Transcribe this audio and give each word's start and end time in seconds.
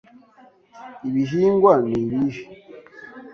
Ibihingwa 1.09 1.73
ni 1.87 1.95
ibihe? 2.03 2.43